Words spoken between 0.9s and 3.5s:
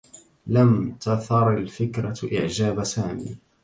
تثر الفكرة إعجاب سامي.